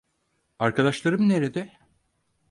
Arkadaşlarım 0.59 1.29
nerede? 1.29 1.73